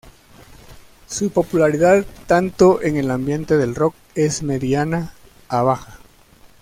Su 1.05 1.29
popularidad 1.29 2.07
tanto 2.25 2.81
en 2.81 2.97
el 2.97 3.11
ambiente 3.11 3.55
del 3.57 3.75
rock 3.75 3.93
es 4.15 4.41
mediana 4.41 5.13
a 5.47 5.61
baja. 5.61 5.99